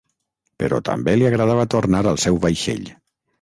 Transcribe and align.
Però 0.63 0.79
també 0.87 1.13
li 1.19 1.27
agradava 1.31 1.67
tornar 1.75 2.01
al 2.13 2.19
seu 2.25 2.41
vaixell. 2.47 2.89